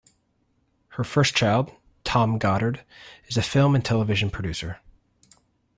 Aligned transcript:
Her 0.97 1.03
first 1.03 1.35
child, 1.35 1.71
Thom 2.05 2.39
Goddard, 2.39 2.83
is 3.27 3.37
a 3.37 3.43
film 3.43 3.75
and 3.75 3.85
television 3.85 4.31
producer. 4.31 4.79